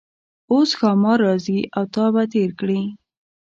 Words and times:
اوس 0.51 0.69
ښامار 0.79 1.17
راځي 1.27 1.59
او 1.77 1.83
تا 1.95 2.05
به 2.13 2.23
تیر 2.33 2.51
کړي. 2.59 2.81